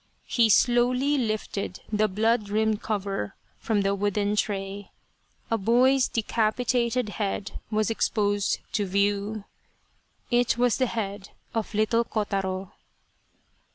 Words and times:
He 0.25 0.49
slowly 0.49 1.15
lifted 1.15 1.81
the 1.93 2.07
blood 2.07 2.49
rimmed 2.49 2.81
cover 2.81 3.35
from 3.59 3.81
the 3.81 3.93
wooden 3.93 4.35
tray. 4.35 4.89
A 5.51 5.59
boy's 5.59 6.07
decapitated 6.07 7.09
head 7.21 7.59
was 7.69 7.91
exposed 7.91 8.61
to 8.71 8.87
view. 8.87 9.43
It 10.31 10.57
was 10.57 10.77
the 10.77 10.87
head 10.87 11.29
of 11.53 11.75
little 11.75 12.03
Kotaro. 12.03 12.71